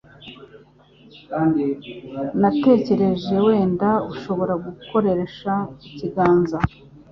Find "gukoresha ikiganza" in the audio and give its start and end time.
4.65-6.57